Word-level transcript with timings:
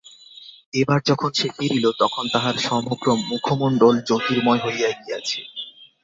এবার 0.73 0.99
যখন 1.05 1.29
সে 1.33 1.47
ফিরিল, 1.57 1.85
তখন 1.99 2.23
তাহার 2.33 2.55
সমগ্র 2.61 3.07
মুখমণ্ডল 3.29 3.95
জ্যোতির্ময় 4.07 4.61
হইয়া 4.65 4.89
গিয়াছে। 4.97 5.39